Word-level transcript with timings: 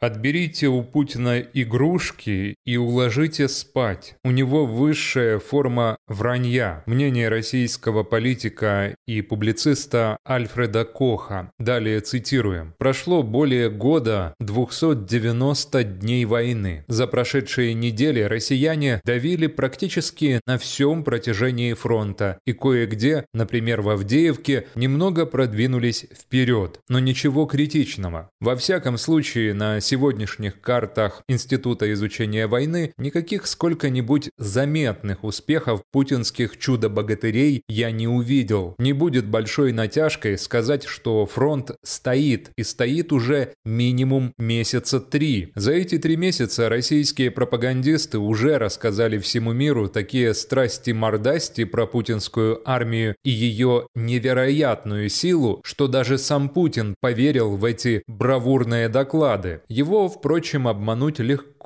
Отберите 0.00 0.68
у 0.68 0.84
Путина 0.84 1.40
игрушки 1.40 2.54
и 2.64 2.76
уложите 2.76 3.48
спать. 3.48 4.14
У 4.22 4.30
него 4.30 4.64
высшая 4.64 5.40
форма 5.40 5.96
вранья. 6.06 6.84
Мнение 6.86 7.28
российского 7.28 8.04
политика 8.04 8.94
и 9.08 9.22
публициста 9.22 10.18
Альфреда 10.28 10.84
Коха. 10.84 11.50
Далее 11.58 11.98
цитируем. 12.00 12.74
Прошло 12.78 13.24
более 13.24 13.70
года 13.70 14.34
290 14.38 15.82
дней 15.82 16.24
войны. 16.26 16.84
За 16.86 17.08
прошедшие 17.08 17.74
недели 17.74 18.20
россияне 18.20 19.00
давили 19.04 19.48
практически 19.48 20.40
на 20.46 20.58
всем 20.58 21.02
протяжении 21.02 21.72
фронта 21.72 22.38
и 22.46 22.52
кое-где, 22.52 23.24
например, 23.34 23.80
в 23.82 23.88
Авдеевке, 23.88 24.68
немного 24.76 25.26
продвинулись 25.26 26.06
вперед. 26.16 26.78
Но 26.88 27.00
ничего 27.00 27.46
критичного. 27.46 28.30
Во 28.40 28.54
всяком 28.54 28.96
случае, 28.96 29.54
на 29.54 29.80
сегодняшних 29.88 30.60
картах 30.60 31.22
Института 31.28 31.90
изучения 31.94 32.46
войны 32.46 32.92
никаких 32.98 33.46
сколько-нибудь 33.46 34.30
заметных 34.36 35.24
успехов 35.24 35.82
путинских 35.90 36.58
чудо-богатырей 36.58 37.62
я 37.68 37.90
не 37.90 38.06
увидел. 38.06 38.74
Не 38.78 38.92
будет 38.92 39.26
большой 39.26 39.72
натяжкой 39.72 40.36
сказать, 40.36 40.84
что 40.84 41.24
фронт 41.24 41.70
стоит, 41.82 42.50
и 42.56 42.62
стоит 42.64 43.12
уже 43.12 43.54
минимум 43.64 44.34
месяца 44.36 45.00
три. 45.00 45.52
За 45.54 45.72
эти 45.72 45.96
три 45.96 46.16
месяца 46.16 46.68
российские 46.68 47.30
пропагандисты 47.30 48.18
уже 48.18 48.58
рассказали 48.58 49.16
всему 49.18 49.54
миру 49.54 49.88
такие 49.88 50.34
страсти-мордасти 50.34 51.64
про 51.64 51.86
путинскую 51.86 52.60
армию 52.68 53.16
и 53.24 53.30
ее 53.30 53.86
невероятную 53.94 55.08
силу, 55.08 55.62
что 55.64 55.88
даже 55.88 56.18
сам 56.18 56.50
Путин 56.50 56.94
поверил 57.00 57.56
в 57.56 57.64
эти 57.64 58.02
бравурные 58.06 58.90
доклады. 58.90 59.62
Его, 59.78 60.08
впрочем, 60.08 60.66
обмануть 60.66 61.20
легко. 61.20 61.57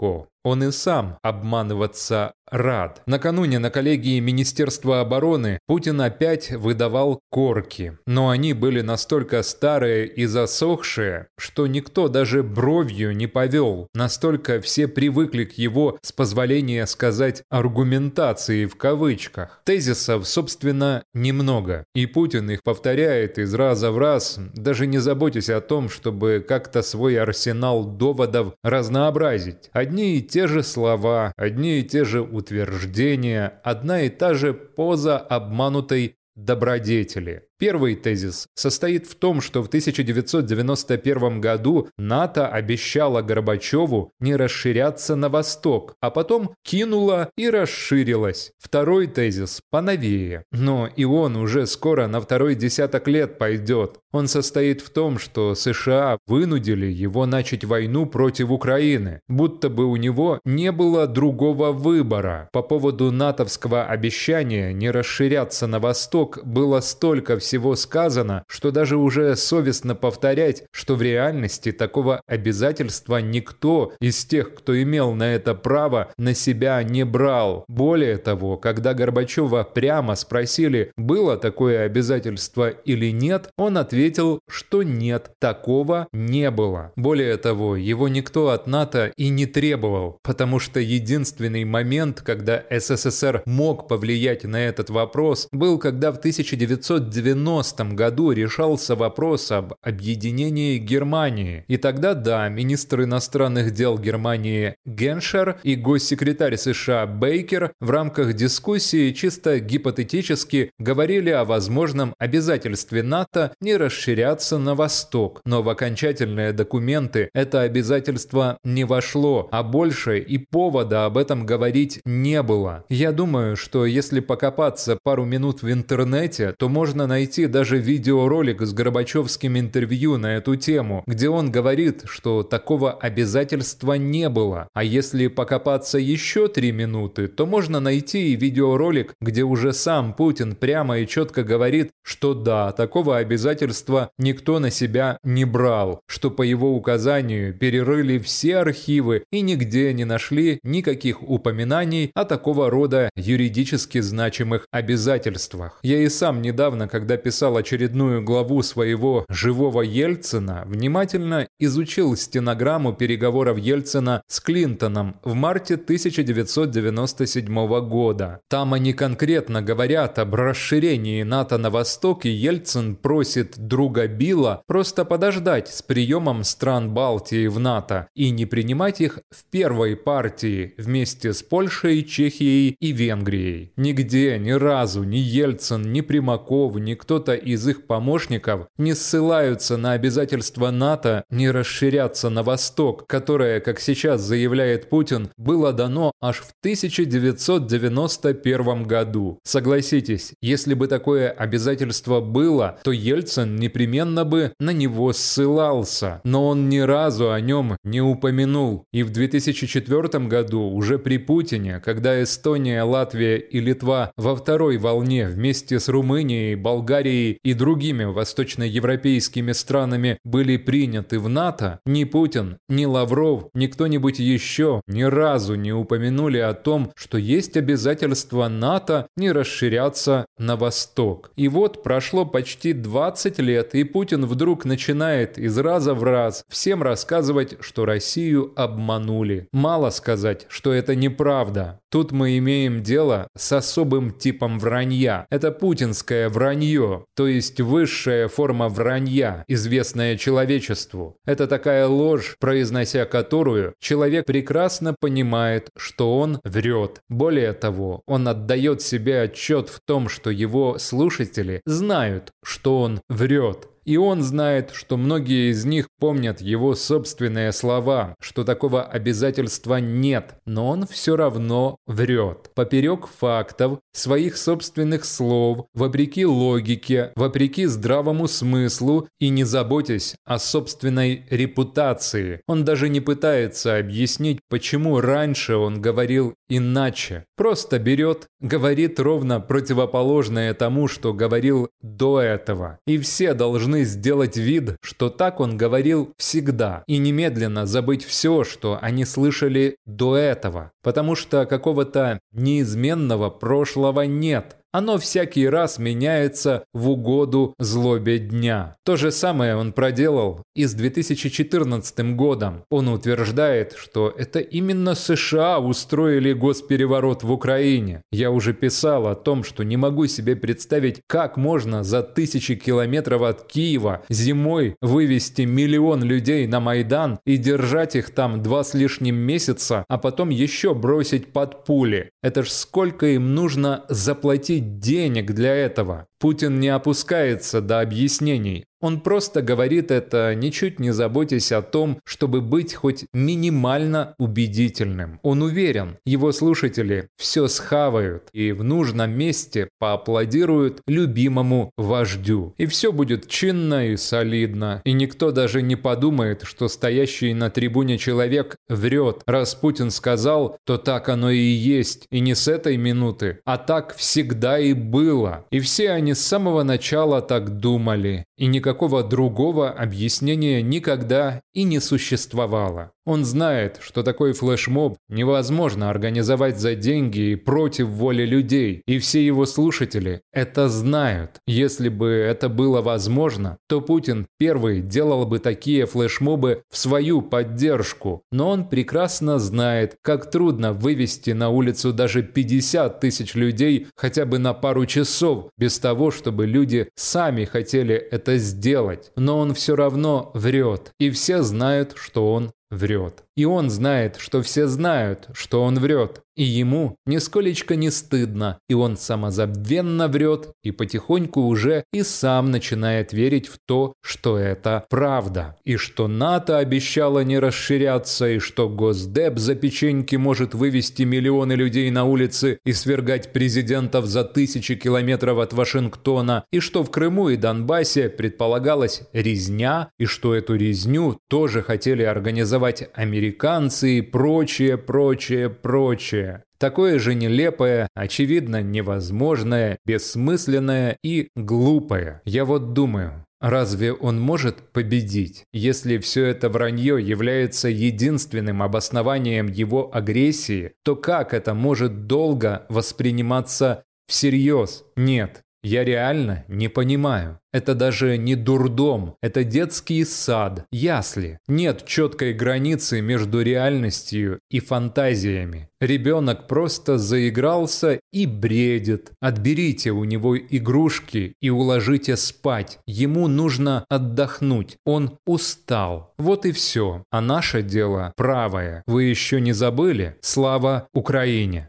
Он 0.44 0.64
и 0.64 0.72
сам 0.72 1.18
обманываться 1.22 2.32
рад. 2.52 3.02
Накануне 3.06 3.58
на 3.58 3.70
коллегии 3.70 4.20
Министерства 4.20 5.00
обороны 5.00 5.58
Путин 5.66 6.00
опять 6.00 6.50
выдавал 6.50 7.20
корки. 7.30 7.96
Но 8.06 8.28
они 8.28 8.52
были 8.52 8.82
настолько 8.82 9.42
старые 9.42 10.06
и 10.06 10.26
засохшие, 10.26 11.28
что 11.38 11.66
никто 11.66 12.08
даже 12.08 12.42
бровью 12.42 13.16
не 13.16 13.26
повел. 13.26 13.88
Настолько 13.94 14.60
все 14.60 14.86
привыкли 14.88 15.44
к 15.44 15.52
его, 15.52 15.98
с 16.02 16.12
позволения 16.12 16.86
сказать, 16.86 17.42
аргументации 17.48 18.66
в 18.66 18.76
кавычках. 18.76 19.62
Тезисов, 19.64 20.26
собственно, 20.26 21.04
немного. 21.14 21.84
И 21.94 22.06
Путин 22.06 22.50
их 22.50 22.62
повторяет 22.62 23.38
из 23.38 23.54
раза 23.54 23.90
в 23.92 23.98
раз, 23.98 24.38
даже 24.54 24.86
не 24.86 24.98
заботясь 24.98 25.48
о 25.48 25.60
том, 25.60 25.88
чтобы 25.88 26.44
как-то 26.46 26.82
свой 26.82 27.18
арсенал 27.18 27.84
доводов 27.84 28.54
разнообразить. 28.62 29.70
Одни 29.72 29.91
и 30.00 30.22
те 30.22 30.46
же 30.46 30.62
слова, 30.62 31.32
одни 31.36 31.78
и 31.78 31.82
те 31.82 32.04
же 32.04 32.20
утверждения, 32.20 33.60
одна 33.64 34.02
и 34.02 34.08
та 34.08 34.34
же 34.34 34.52
поза 34.54 35.18
обманутой 35.18 36.16
добродетели. 36.34 37.42
Первый 37.62 37.94
тезис 37.94 38.48
состоит 38.56 39.06
в 39.06 39.14
том, 39.14 39.40
что 39.40 39.62
в 39.62 39.68
1991 39.68 41.40
году 41.40 41.88
НАТО 41.96 42.48
обещало 42.48 43.22
Горбачеву 43.22 44.10
не 44.18 44.34
расширяться 44.34 45.14
на 45.14 45.28
восток, 45.28 45.94
а 46.00 46.10
потом 46.10 46.56
кинуло 46.64 47.30
и 47.36 47.48
расширилось. 47.48 48.50
Второй 48.58 49.06
тезис 49.06 49.60
поновее, 49.70 50.42
но 50.50 50.88
и 50.88 51.04
он 51.04 51.36
уже 51.36 51.68
скоро 51.68 52.08
на 52.08 52.20
второй 52.20 52.56
десяток 52.56 53.06
лет 53.06 53.38
пойдет. 53.38 54.00
Он 54.10 54.26
состоит 54.26 54.80
в 54.80 54.90
том, 54.90 55.20
что 55.20 55.54
США 55.54 56.18
вынудили 56.26 56.86
его 56.86 57.26
начать 57.26 57.64
войну 57.64 58.06
против 58.06 58.50
Украины, 58.50 59.20
будто 59.28 59.70
бы 59.70 59.86
у 59.86 59.94
него 59.94 60.40
не 60.44 60.72
было 60.72 61.06
другого 61.06 61.70
выбора. 61.70 62.48
По 62.52 62.60
поводу 62.60 63.12
натовского 63.12 63.84
обещания 63.84 64.72
не 64.72 64.90
расширяться 64.90 65.68
на 65.68 65.78
восток 65.78 66.40
было 66.44 66.80
столько 66.80 67.38
всего 67.38 67.51
всего 67.52 67.76
сказано, 67.76 68.44
что 68.48 68.70
даже 68.70 68.96
уже 68.96 69.36
совестно 69.36 69.94
повторять, 69.94 70.64
что 70.70 70.94
в 70.94 71.02
реальности 71.02 71.70
такого 71.70 72.22
обязательства 72.26 73.18
никто 73.18 73.92
из 74.00 74.24
тех, 74.24 74.54
кто 74.54 74.82
имел 74.82 75.12
на 75.12 75.34
это 75.34 75.54
право, 75.54 76.10
на 76.16 76.32
себя 76.32 76.82
не 76.82 77.04
брал. 77.04 77.66
Более 77.68 78.16
того, 78.16 78.56
когда 78.56 78.94
Горбачева 78.94 79.64
прямо 79.64 80.14
спросили, 80.14 80.92
было 80.96 81.36
такое 81.36 81.84
обязательство 81.84 82.70
или 82.70 83.10
нет, 83.12 83.50
он 83.58 83.76
ответил, 83.76 84.40
что 84.48 84.82
нет, 84.82 85.32
такого 85.38 86.08
не 86.14 86.50
было. 86.50 86.92
Более 86.96 87.36
того, 87.36 87.76
его 87.76 88.08
никто 88.08 88.48
от 88.48 88.66
НАТО 88.66 89.12
и 89.18 89.28
не 89.28 89.44
требовал, 89.44 90.18
потому 90.22 90.58
что 90.58 90.80
единственный 90.80 91.66
момент, 91.66 92.22
когда 92.22 92.64
СССР 92.70 93.42
мог 93.44 93.88
повлиять 93.88 94.44
на 94.44 94.56
этот 94.56 94.88
вопрос, 94.88 95.48
был 95.52 95.78
когда 95.78 96.12
в 96.12 96.16
1990 96.16 97.41
1990 97.42 97.96
году 97.96 98.32
решался 98.32 98.94
вопрос 98.94 99.50
об 99.50 99.74
объединении 99.82 100.78
Германии. 100.78 101.64
И 101.68 101.76
тогда, 101.76 102.14
да, 102.14 102.48
министр 102.48 103.02
иностранных 103.02 103.72
дел 103.72 103.98
Германии 103.98 104.76
Геншер 104.86 105.58
и 105.62 105.74
госсекретарь 105.74 106.56
США 106.56 107.06
Бейкер 107.06 107.72
в 107.80 107.90
рамках 107.90 108.34
дискуссии 108.34 109.12
чисто 109.12 109.58
гипотетически 109.58 110.70
говорили 110.78 111.30
о 111.30 111.44
возможном 111.44 112.14
обязательстве 112.18 113.02
НАТО 113.02 113.52
не 113.60 113.76
расширяться 113.76 114.58
на 114.58 114.74
восток. 114.74 115.40
Но 115.44 115.62
в 115.62 115.68
окончательные 115.68 116.52
документы 116.52 117.30
это 117.34 117.62
обязательство 117.62 118.58
не 118.64 118.84
вошло, 118.84 119.48
а 119.50 119.62
больше 119.62 120.18
и 120.18 120.38
повода 120.38 121.06
об 121.06 121.18
этом 121.18 121.46
говорить 121.46 122.00
не 122.04 122.42
было. 122.42 122.84
Я 122.88 123.12
думаю, 123.12 123.56
что 123.56 123.86
если 123.86 124.20
покопаться 124.20 124.98
пару 125.02 125.24
минут 125.24 125.62
в 125.62 125.70
интернете, 125.70 126.54
то 126.58 126.68
можно 126.68 127.06
найти 127.06 127.21
найти 127.22 127.46
даже 127.46 127.78
видеоролик 127.78 128.62
с 128.62 128.72
Горбачевским 128.72 129.56
интервью 129.56 130.18
на 130.18 130.38
эту 130.38 130.56
тему, 130.56 131.04
где 131.06 131.28
он 131.28 131.52
говорит, 131.52 132.02
что 132.04 132.42
такого 132.42 132.90
обязательства 132.92 133.92
не 133.92 134.28
было. 134.28 134.66
А 134.74 134.82
если 134.82 135.28
покопаться 135.28 135.98
еще 135.98 136.48
три 136.48 136.72
минуты, 136.72 137.28
то 137.28 137.46
можно 137.46 137.78
найти 137.78 138.32
и 138.32 138.36
видеоролик, 138.36 139.14
где 139.20 139.44
уже 139.44 139.72
сам 139.72 140.14
Путин 140.14 140.56
прямо 140.56 140.98
и 140.98 141.06
четко 141.06 141.44
говорит, 141.44 141.92
что 142.02 142.34
да, 142.34 142.72
такого 142.72 143.18
обязательства 143.18 144.10
никто 144.18 144.58
на 144.58 144.70
себя 144.70 145.18
не 145.22 145.44
брал, 145.44 146.00
что 146.08 146.28
по 146.28 146.42
его 146.42 146.74
указанию 146.74 147.54
перерыли 147.54 148.18
все 148.18 148.56
архивы 148.56 149.22
и 149.30 149.42
нигде 149.42 149.92
не 149.94 150.04
нашли 150.04 150.58
никаких 150.64 151.22
упоминаний 151.22 152.10
о 152.16 152.24
такого 152.24 152.68
рода 152.68 153.10
юридически 153.14 154.00
значимых 154.00 154.66
обязательствах. 154.72 155.78
Я 155.84 156.00
и 156.00 156.08
сам 156.08 156.42
недавно, 156.42 156.88
когда 156.88 157.11
писал 157.16 157.56
очередную 157.56 158.22
главу 158.22 158.62
своего 158.62 159.24
«Живого 159.28 159.82
Ельцина», 159.82 160.64
внимательно 160.66 161.48
изучил 161.58 162.16
стенограмму 162.16 162.92
переговоров 162.92 163.58
Ельцина 163.58 164.22
с 164.26 164.40
Клинтоном 164.40 165.16
в 165.22 165.34
марте 165.34 165.74
1997 165.74 167.88
года. 167.88 168.40
Там 168.48 168.74
они 168.74 168.92
конкретно 168.92 169.62
говорят 169.62 170.18
об 170.18 170.34
расширении 170.34 171.22
НАТО 171.22 171.58
на 171.58 171.70
восток, 171.70 172.26
и 172.26 172.30
Ельцин 172.30 172.96
просит 172.96 173.58
друга 173.58 174.06
Билла 174.06 174.62
просто 174.66 175.04
подождать 175.04 175.68
с 175.68 175.82
приемом 175.82 176.44
стран 176.44 176.94
Балтии 176.94 177.46
в 177.46 177.58
НАТО 177.58 178.08
и 178.14 178.30
не 178.30 178.46
принимать 178.46 179.00
их 179.00 179.20
в 179.30 179.44
первой 179.50 179.96
партии 179.96 180.74
вместе 180.76 181.32
с 181.32 181.42
Польшей, 181.42 182.02
Чехией 182.02 182.76
и 182.80 182.92
Венгрией. 182.92 183.72
Нигде, 183.76 184.38
ни 184.38 184.52
разу 184.52 185.02
ни 185.02 185.16
Ельцин, 185.16 185.92
ни 185.92 186.00
Примаков, 186.00 186.76
ни 186.76 186.94
кто-то 187.02 187.34
из 187.34 187.66
их 187.66 187.88
помощников 187.88 188.68
не 188.78 188.94
ссылаются 188.94 189.76
на 189.76 189.94
обязательства 189.94 190.70
НАТО 190.70 191.24
не 191.30 191.50
расширяться 191.50 192.30
на 192.30 192.44
восток, 192.44 193.08
которое, 193.08 193.58
как 193.58 193.80
сейчас 193.80 194.20
заявляет 194.20 194.88
Путин, 194.88 195.30
было 195.36 195.72
дано 195.72 196.12
аж 196.20 196.36
в 196.36 196.52
1991 196.60 198.84
году. 198.84 199.40
Согласитесь, 199.42 200.34
если 200.40 200.74
бы 200.74 200.86
такое 200.86 201.28
обязательство 201.28 202.20
было, 202.20 202.78
то 202.84 202.92
Ельцин 202.92 203.56
непременно 203.56 204.24
бы 204.24 204.52
на 204.60 204.70
него 204.70 205.12
ссылался. 205.12 206.20
Но 206.22 206.46
он 206.46 206.68
ни 206.68 206.78
разу 206.78 207.32
о 207.32 207.40
нем 207.40 207.76
не 207.82 208.00
упомянул. 208.00 208.84
И 208.92 209.02
в 209.02 209.10
2004 209.10 210.24
году, 210.28 210.70
уже 210.70 211.00
при 211.00 211.18
Путине, 211.18 211.80
когда 211.84 212.22
Эстония, 212.22 212.84
Латвия 212.84 213.38
и 213.38 213.58
Литва 213.58 214.12
во 214.16 214.36
второй 214.36 214.76
волне 214.76 215.26
вместе 215.26 215.80
с 215.80 215.88
Румынией, 215.88 216.54
Болгарией 216.54 216.91
Болгарией 216.92 217.38
и 217.42 217.54
другими 217.54 218.04
восточноевропейскими 218.04 219.52
странами 219.52 220.18
были 220.24 220.58
приняты 220.58 221.18
в 221.18 221.26
НАТО, 221.26 221.80
ни 221.86 222.04
Путин, 222.04 222.58
ни 222.68 222.84
Лавров, 222.84 223.46
ни 223.54 223.66
кто-нибудь 223.66 224.18
еще 224.18 224.82
ни 224.86 225.02
разу 225.02 225.54
не 225.54 225.72
упомянули 225.72 226.36
о 226.36 226.52
том, 226.52 226.92
что 226.94 227.16
есть 227.16 227.56
обязательство 227.56 228.46
НАТО 228.48 229.06
не 229.16 229.32
расширяться 229.32 230.26
на 230.36 230.56
восток. 230.56 231.30
И 231.34 231.48
вот 231.48 231.82
прошло 231.82 232.26
почти 232.26 232.74
20 232.74 233.38
лет, 233.38 233.74
и 233.74 233.84
Путин 233.84 234.26
вдруг 234.26 234.66
начинает 234.66 235.38
из 235.38 235.56
раза 235.56 235.94
в 235.94 236.04
раз 236.04 236.44
всем 236.50 236.82
рассказывать, 236.82 237.56
что 237.60 237.86
Россию 237.86 238.52
обманули. 238.54 239.48
Мало 239.52 239.88
сказать, 239.88 240.44
что 240.50 240.74
это 240.74 240.94
неправда. 240.94 241.80
Тут 241.92 242.10
мы 242.10 242.38
имеем 242.38 242.82
дело 242.82 243.28
с 243.36 243.52
особым 243.52 244.12
типом 244.12 244.58
вранья. 244.58 245.26
Это 245.28 245.52
путинское 245.52 246.30
вранье, 246.30 247.04
то 247.14 247.26
есть 247.26 247.60
высшая 247.60 248.28
форма 248.28 248.70
вранья, 248.70 249.44
известная 249.46 250.16
человечеству. 250.16 251.18
Это 251.26 251.46
такая 251.46 251.86
ложь, 251.86 252.36
произнося 252.40 253.04
которую 253.04 253.74
человек 253.78 254.24
прекрасно 254.24 254.94
понимает, 254.98 255.68
что 255.76 256.16
он 256.18 256.40
врет. 256.44 257.02
Более 257.10 257.52
того, 257.52 258.00
он 258.06 258.26
отдает 258.26 258.80
себе 258.80 259.20
отчет 259.20 259.68
в 259.68 259.80
том, 259.86 260.08
что 260.08 260.30
его 260.30 260.78
слушатели 260.78 261.60
знают, 261.66 262.30
что 262.42 262.80
он 262.80 263.02
врет. 263.10 263.68
И 263.84 263.96
он 263.96 264.22
знает, 264.22 264.70
что 264.72 264.96
многие 264.96 265.50
из 265.50 265.64
них 265.64 265.88
помнят 265.98 266.40
его 266.40 266.74
собственные 266.74 267.52
слова, 267.52 268.14
что 268.20 268.44
такого 268.44 268.82
обязательства 268.82 269.76
нет, 269.76 270.34
но 270.46 270.68
он 270.68 270.86
все 270.86 271.16
равно 271.16 271.76
врет. 271.86 272.50
Поперек 272.54 273.06
фактов, 273.06 273.78
своих 273.92 274.36
собственных 274.36 275.04
слов, 275.04 275.66
вопреки 275.74 276.24
логике, 276.24 277.12
вопреки 277.16 277.66
здравому 277.66 278.28
смыслу 278.28 279.08
и 279.18 279.28
не 279.28 279.44
заботясь 279.44 280.14
о 280.24 280.38
собственной 280.38 281.26
репутации. 281.30 282.40
Он 282.46 282.64
даже 282.64 282.88
не 282.88 283.00
пытается 283.00 283.78
объяснить, 283.78 284.40
почему 284.48 285.00
раньше 285.00 285.56
он 285.56 285.80
говорил 285.80 286.34
иначе. 286.48 287.24
Просто 287.36 287.78
берет, 287.78 288.26
говорит 288.40 289.00
ровно 289.00 289.40
противоположное 289.40 290.54
тому, 290.54 290.86
что 290.88 291.12
говорил 291.12 291.68
до 291.80 292.20
этого. 292.20 292.78
И 292.86 292.98
все 292.98 293.34
должны 293.34 293.71
сделать 293.80 294.36
вид, 294.36 294.76
что 294.82 295.10
так 295.10 295.40
он 295.40 295.56
говорил 295.56 296.12
всегда, 296.16 296.84
и 296.86 296.98
немедленно 296.98 297.66
забыть 297.66 298.04
все, 298.04 298.44
что 298.44 298.78
они 298.80 299.04
слышали 299.04 299.76
до 299.86 300.16
этого. 300.16 300.72
Потому 300.82 301.14
что 301.14 301.46
какого-то 301.46 302.20
неизменного 302.32 303.30
прошлого 303.30 304.02
нет– 304.02 304.56
оно 304.72 304.98
всякий 304.98 305.48
раз 305.48 305.78
меняется 305.78 306.64
в 306.72 306.88
угоду 306.88 307.54
злобе 307.58 308.18
дня. 308.18 308.76
То 308.84 308.96
же 308.96 309.12
самое 309.12 309.54
он 309.54 309.72
проделал 309.72 310.42
и 310.54 310.64
с 310.64 310.72
2014 310.74 312.16
годом. 312.16 312.64
Он 312.70 312.88
утверждает, 312.88 313.74
что 313.76 314.12
это 314.16 314.40
именно 314.40 314.94
США 314.94 315.58
устроили 315.58 316.32
госпереворот 316.32 317.22
в 317.22 317.30
Украине. 317.30 318.02
Я 318.10 318.30
уже 318.30 318.54
писал 318.54 319.06
о 319.06 319.14
том, 319.14 319.44
что 319.44 319.62
не 319.62 319.76
могу 319.76 320.06
себе 320.06 320.36
представить, 320.36 321.00
как 321.06 321.36
можно 321.36 321.84
за 321.84 322.02
тысячи 322.02 322.54
километров 322.54 323.22
от 323.22 323.44
Киева 323.44 324.02
зимой 324.08 324.76
вывести 324.80 325.42
миллион 325.42 326.02
людей 326.02 326.46
на 326.46 326.60
Майдан 326.60 327.18
и 327.26 327.36
держать 327.36 327.94
их 327.94 328.10
там 328.10 328.42
два 328.42 328.64
с 328.64 328.72
лишним 328.72 329.16
месяца, 329.16 329.84
а 329.88 329.98
потом 329.98 330.30
еще 330.30 330.74
бросить 330.74 331.32
под 331.32 331.64
пули. 331.64 332.10
Это 332.22 332.42
ж 332.42 332.48
сколько 332.48 333.06
им 333.06 333.34
нужно 333.34 333.84
заплатить 333.88 334.61
денег 334.62 335.32
для 335.32 335.54
этого. 335.54 336.06
Путин 336.22 336.60
не 336.60 336.68
опускается 336.68 337.60
до 337.60 337.80
объяснений. 337.80 338.64
Он 338.82 339.00
просто 339.00 339.42
говорит 339.42 339.92
это, 339.92 340.34
ничуть 340.34 340.80
не 340.80 340.92
заботясь 340.92 341.52
о 341.52 341.62
том, 341.62 342.00
чтобы 342.04 342.40
быть 342.40 342.74
хоть 342.74 343.04
минимально 343.12 344.16
убедительным. 344.18 345.20
Он 345.22 345.42
уверен, 345.42 345.98
его 346.04 346.32
слушатели 346.32 347.06
все 347.16 347.46
схавают 347.46 348.24
и 348.32 348.50
в 348.50 348.64
нужном 348.64 349.12
месте 349.12 349.68
поаплодируют 349.78 350.80
любимому 350.88 351.70
вождю. 351.76 352.54
И 352.58 352.66
все 352.66 352.90
будет 352.90 353.28
чинно 353.28 353.86
и 353.86 353.96
солидно. 353.96 354.82
И 354.84 354.92
никто 354.92 355.30
даже 355.30 355.62
не 355.62 355.76
подумает, 355.76 356.42
что 356.42 356.66
стоящий 356.66 357.34
на 357.34 357.50
трибуне 357.50 357.98
человек 357.98 358.56
врет. 358.68 359.22
Раз 359.26 359.54
Путин 359.54 359.92
сказал, 359.92 360.58
то 360.66 360.76
так 360.76 361.08
оно 361.08 361.30
и 361.30 361.38
есть. 361.38 362.06
И 362.10 362.18
не 362.18 362.34
с 362.34 362.48
этой 362.48 362.76
минуты, 362.76 363.38
а 363.44 363.58
так 363.58 363.94
всегда 363.94 364.58
и 364.58 364.72
было. 364.72 365.44
И 365.52 365.60
все 365.60 365.90
они 365.90 366.11
с 366.14 366.20
самого 366.20 366.62
начала 366.62 367.22
так 367.22 367.58
думали. 367.58 368.24
И 368.36 368.46
никакого 368.46 369.02
другого 369.02 369.70
объяснения 369.70 370.62
никогда 370.62 371.42
и 371.52 371.62
не 371.64 371.80
существовало. 371.80 372.92
Он 373.04 373.24
знает, 373.24 373.78
что 373.80 374.04
такой 374.04 374.32
флешмоб 374.32 374.96
невозможно 375.08 375.90
организовать 375.90 376.60
за 376.60 376.76
деньги 376.76 377.32
и 377.32 377.36
против 377.36 377.88
воли 377.88 378.24
людей, 378.24 378.82
и 378.86 378.98
все 379.00 379.24
его 379.26 379.44
слушатели 379.44 380.22
это 380.32 380.68
знают. 380.68 381.40
Если 381.46 381.88
бы 381.88 382.08
это 382.08 382.48
было 382.48 382.80
возможно, 382.80 383.58
то 383.68 383.80
Путин 383.80 384.26
первый 384.38 384.80
делал 384.80 385.26
бы 385.26 385.40
такие 385.40 385.86
флешмобы 385.86 386.62
в 386.70 386.78
свою 386.78 387.22
поддержку, 387.22 388.22
но 388.30 388.50
он 388.50 388.68
прекрасно 388.68 389.40
знает, 389.40 389.96
как 390.02 390.30
трудно 390.30 390.72
вывести 390.72 391.30
на 391.30 391.48
улицу 391.48 391.92
даже 391.92 392.22
50 392.22 393.00
тысяч 393.00 393.34
людей 393.34 393.88
хотя 393.96 394.24
бы 394.26 394.38
на 394.38 394.54
пару 394.54 394.86
часов, 394.86 395.48
без 395.58 395.78
того, 395.80 396.01
чтобы 396.10 396.46
люди 396.46 396.88
сами 396.94 397.44
хотели 397.44 397.94
это 397.94 398.36
сделать. 398.38 399.12
Но 399.16 399.38
он 399.38 399.54
все 399.54 399.76
равно 399.76 400.30
врет, 400.34 400.92
и 400.98 401.10
все 401.10 401.42
знают, 401.42 401.94
что 401.96 402.32
он 402.32 402.52
врет. 402.70 403.24
И 403.36 403.44
он 403.44 403.70
знает, 403.70 404.16
что 404.18 404.42
все 404.42 404.66
знают, 404.66 405.28
что 405.34 405.62
он 405.62 405.78
врет. 405.78 406.22
И 406.34 406.44
ему 406.44 406.96
нисколечко 407.04 407.76
не 407.76 407.90
стыдно, 407.90 408.58
и 408.68 408.74
он 408.74 408.96
самозабвенно 408.96 410.08
врет, 410.08 410.52
и 410.62 410.70
потихоньку 410.70 411.42
уже 411.42 411.84
и 411.92 412.02
сам 412.02 412.50
начинает 412.50 413.12
верить 413.12 413.48
в 413.48 413.58
то, 413.66 413.92
что 414.02 414.38
это 414.38 414.86
правда. 414.88 415.56
И 415.64 415.76
что 415.76 416.08
НАТО 416.08 416.56
обещало 416.56 417.22
не 417.22 417.38
расширяться, 417.38 418.30
и 418.30 418.38
что 418.38 418.70
Госдеп 418.70 419.38
за 419.38 419.54
печеньки 419.54 420.16
может 420.16 420.54
вывести 420.54 421.02
миллионы 421.02 421.52
людей 421.52 421.90
на 421.90 422.04
улицы 422.04 422.58
и 422.64 422.72
свергать 422.72 423.32
президентов 423.34 424.06
за 424.06 424.24
тысячи 424.24 424.74
километров 424.74 425.38
от 425.38 425.52
Вашингтона, 425.52 426.44
и 426.50 426.60
что 426.60 426.82
в 426.82 426.90
Крыму 426.90 427.28
и 427.28 427.36
Донбассе 427.36 428.08
предполагалась 428.08 429.02
резня, 429.12 429.90
и 429.98 430.06
что 430.06 430.34
эту 430.34 430.54
резню 430.54 431.18
тоже 431.28 431.62
хотели 431.62 432.02
организовать 432.02 432.88
американцы 432.94 433.98
и 433.98 434.00
прочее, 434.00 434.78
прочее, 434.78 435.50
прочее. 435.50 436.21
Такое 436.62 437.00
же 437.00 437.16
нелепое, 437.16 437.88
очевидно 437.92 438.62
невозможное, 438.62 439.80
бессмысленное 439.84 440.96
и 441.02 441.26
глупое. 441.34 442.22
Я 442.24 442.44
вот 442.44 442.72
думаю, 442.72 443.26
Разве 443.40 443.92
он 443.92 444.20
может 444.20 444.58
победить, 444.72 445.42
если 445.52 445.98
все 445.98 446.26
это 446.26 446.48
вранье 446.48 447.04
является 447.04 447.68
единственным 447.68 448.62
обоснованием 448.62 449.48
его 449.48 449.90
агрессии, 449.92 450.74
то 450.84 450.94
как 450.94 451.34
это 451.34 451.52
может 451.52 452.06
долго 452.06 452.66
восприниматься 452.68 453.82
всерьез? 454.06 454.84
Нет, 454.94 455.42
я 455.62 455.84
реально 455.84 456.44
не 456.48 456.68
понимаю. 456.68 457.38
Это 457.52 457.74
даже 457.74 458.16
не 458.16 458.34
дурдом, 458.34 459.16
это 459.20 459.44
детский 459.44 460.04
сад, 460.04 460.64
ясли. 460.72 461.38
Нет 461.46 461.84
четкой 461.84 462.32
границы 462.32 463.02
между 463.02 463.42
реальностью 463.42 464.40
и 464.50 464.58
фантазиями. 464.58 465.68
Ребенок 465.78 466.46
просто 466.46 466.96
заигрался 466.96 468.00
и 468.10 468.24
бредит. 468.26 469.10
Отберите 469.20 469.90
у 469.90 470.04
него 470.04 470.38
игрушки 470.38 471.34
и 471.40 471.50
уложите 471.50 472.16
спать. 472.16 472.78
Ему 472.86 473.28
нужно 473.28 473.84
отдохнуть. 473.90 474.76
Он 474.86 475.18
устал. 475.26 476.14
Вот 476.16 476.46
и 476.46 476.52
все. 476.52 477.04
А 477.10 477.20
наше 477.20 477.62
дело 477.62 478.12
правое. 478.16 478.82
Вы 478.86 479.04
еще 479.04 479.40
не 479.40 479.52
забыли? 479.52 480.16
Слава 480.22 480.88
Украине! 480.94 481.68